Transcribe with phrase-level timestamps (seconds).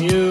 [0.00, 0.29] you.